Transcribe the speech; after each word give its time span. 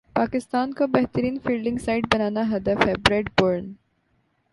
پاکستان 0.15 0.73
کو 0.73 0.87
بہترین 0.87 1.37
fielding 1.43 1.77
side 1.77 2.05
بنانا 2.13 2.41
ہدف 2.51 2.85
ہے 2.87 2.93
بریڈ 3.07 3.29
برن 3.39 3.71